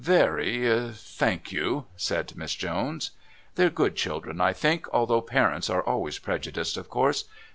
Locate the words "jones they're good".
2.55-3.95